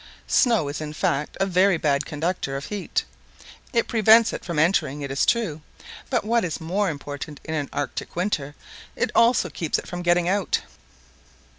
[0.25, 3.03] Snow is, in fact, a very bad conductor of beat:
[3.71, 5.61] it prevents it from entering, it is true;
[6.09, 8.55] but, what is more important in an Arctic winter,
[8.95, 10.61] it also keeps it from getting out.